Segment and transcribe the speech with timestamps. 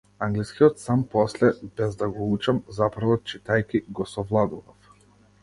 [0.25, 4.91] Англискиот сам после, без да го учам, заправо читајќи, го совладував.